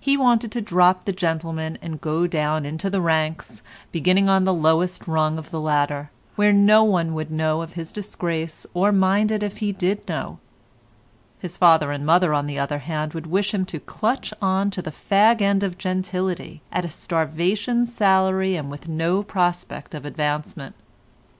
[0.00, 4.52] He wanted to drop the gentleman and go down into the ranks, beginning on the
[4.52, 9.30] lowest rung of the ladder, where no one would know of his disgrace or mind
[9.32, 10.40] it if he did know;
[11.38, 14.82] his father and mother on the other hand would wish him to clutch on to
[14.82, 20.74] the fag end of gentility at a starvation salary and with no prospect of advancement.